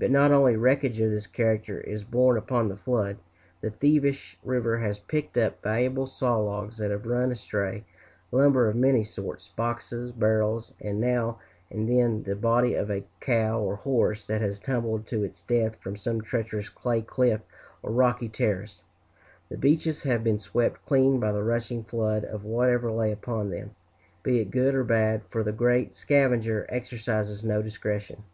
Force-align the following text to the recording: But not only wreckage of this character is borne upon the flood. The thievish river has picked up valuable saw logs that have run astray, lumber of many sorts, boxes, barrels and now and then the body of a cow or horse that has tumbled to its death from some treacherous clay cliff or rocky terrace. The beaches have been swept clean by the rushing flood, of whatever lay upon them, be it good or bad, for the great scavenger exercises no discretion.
But 0.00 0.10
not 0.10 0.32
only 0.32 0.56
wreckage 0.56 1.00
of 1.00 1.12
this 1.12 1.28
character 1.28 1.80
is 1.80 2.02
borne 2.02 2.36
upon 2.36 2.66
the 2.66 2.74
flood. 2.76 3.18
The 3.60 3.70
thievish 3.70 4.36
river 4.42 4.78
has 4.80 4.98
picked 4.98 5.38
up 5.38 5.62
valuable 5.62 6.08
saw 6.08 6.38
logs 6.38 6.78
that 6.78 6.90
have 6.90 7.06
run 7.06 7.30
astray, 7.30 7.84
lumber 8.32 8.68
of 8.68 8.74
many 8.74 9.04
sorts, 9.04 9.46
boxes, 9.54 10.10
barrels 10.10 10.72
and 10.80 11.00
now 11.00 11.38
and 11.70 11.88
then 11.88 12.24
the 12.24 12.34
body 12.34 12.74
of 12.74 12.90
a 12.90 13.04
cow 13.20 13.60
or 13.60 13.76
horse 13.76 14.26
that 14.26 14.40
has 14.40 14.58
tumbled 14.58 15.06
to 15.06 15.22
its 15.22 15.40
death 15.40 15.76
from 15.76 15.94
some 15.94 16.20
treacherous 16.20 16.68
clay 16.68 17.00
cliff 17.00 17.40
or 17.80 17.92
rocky 17.92 18.28
terrace. 18.28 18.82
The 19.50 19.56
beaches 19.56 20.02
have 20.02 20.24
been 20.24 20.38
swept 20.40 20.84
clean 20.84 21.20
by 21.20 21.30
the 21.30 21.44
rushing 21.44 21.84
flood, 21.84 22.24
of 22.24 22.42
whatever 22.44 22.90
lay 22.90 23.12
upon 23.12 23.50
them, 23.50 23.76
be 24.24 24.40
it 24.40 24.50
good 24.50 24.74
or 24.74 24.82
bad, 24.82 25.22
for 25.30 25.44
the 25.44 25.52
great 25.52 25.94
scavenger 25.94 26.66
exercises 26.70 27.44
no 27.44 27.62
discretion. 27.62 28.24